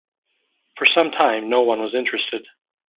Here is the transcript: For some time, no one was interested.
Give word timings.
For 0.77 0.87
some 0.95 1.11
time, 1.11 1.47
no 1.47 1.61
one 1.61 1.79
was 1.79 1.93
interested. 1.93 2.47